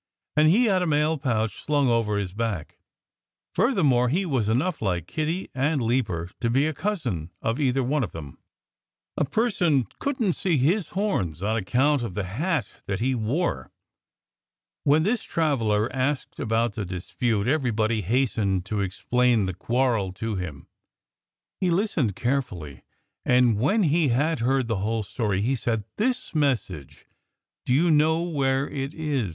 And 0.35 0.47
he 0.47 0.65
had 0.65 0.81
a 0.81 0.87
mail 0.87 1.15
pouch 1.19 1.61
slung 1.63 1.87
over 1.87 2.17
his 2.17 2.33
back. 2.33 2.79
Furthermore, 3.53 4.09
he 4.09 4.25
was 4.25 4.49
enough 4.49 4.81
like 4.81 5.05
Kiddie 5.05 5.51
and 5.53 5.79
Leaper 5.79 6.31
to 6.39 6.49
be 6.49 6.65
a 6.65 6.73
cousin 6.73 7.29
of 7.39 7.59
either 7.59 7.83
one 7.83 8.03
of 8.03 8.11
them. 8.11 8.39
A 9.15 9.23
person 9.25 9.85
couldn't 9.99 10.33
see 10.33 10.57
his 10.57 10.89
horns, 10.97 11.43
on 11.43 11.55
account 11.55 12.01
of 12.01 12.15
the 12.15 12.23
hat 12.23 12.77
that 12.87 12.99
he 12.99 13.13
wore. 13.13 13.69
When 14.85 15.03
this 15.03 15.21
traveller 15.21 15.87
asked 15.95 16.39
about 16.39 16.73
the 16.73 16.83
dispute, 16.83 17.45
everybody 17.47 18.01
hastened 18.01 18.65
to 18.65 18.81
explain 18.81 19.45
the 19.45 19.53
quarrel 19.53 20.13
to 20.13 20.33
him. 20.33 20.65
He 21.59 21.69
listened 21.69 22.15
carefully, 22.15 22.81
and 23.23 23.55
when 23.59 23.83
he 23.83 24.07
had 24.07 24.39
heard 24.39 24.67
the 24.67 24.77
whole 24.81 25.03
story 25.03 25.41
he 25.41 25.55
said: 25.55 25.83
"This 25.97 26.33
message 26.33 27.05
do 27.67 27.71
you 27.75 27.91
know 27.91 28.23
where 28.23 28.67
it 28.67 28.95
is? 28.95 29.29